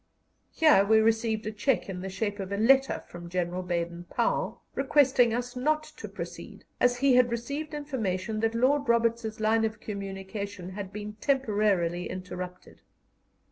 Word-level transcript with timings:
Here 0.51 0.83
we 0.83 0.99
received 0.99 1.45
a 1.45 1.51
check 1.51 1.87
in 1.87 2.01
the 2.01 2.09
shape 2.09 2.39
of 2.39 2.51
a 2.51 2.57
letter 2.57 3.03
from 3.07 3.29
General 3.29 3.61
Baden 3.61 4.05
Powell 4.05 4.63
requesting 4.73 5.31
us 5.31 5.55
not 5.55 5.83
to 5.97 6.09
proceed, 6.09 6.65
as 6.79 6.97
he 6.97 7.13
had 7.13 7.29
received 7.29 7.75
information 7.75 8.39
that 8.39 8.55
Lord 8.55 8.89
Roberts's 8.89 9.39
line 9.39 9.63
of 9.63 9.79
communication 9.79 10.71
had 10.71 10.91
been 10.91 11.17
temporarily 11.21 12.09
interrupted. 12.09 12.81